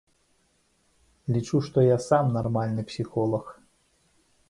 Я 1.27 1.35
лічу, 1.35 1.57
што 1.69 1.85
я 1.89 1.97
сам 2.09 2.35
нармальны 2.41 2.81
псіхолаг. 2.91 3.57